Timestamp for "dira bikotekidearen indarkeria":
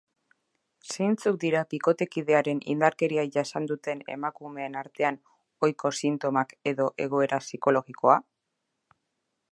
1.43-3.27